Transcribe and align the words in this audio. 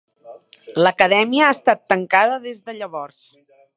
L'Acadèmia 0.83 1.45
ha 1.49 1.53
estat 1.57 1.83
tancada 1.93 2.41
des 2.47 2.65
de 2.71 2.77
llavors. 2.79 3.21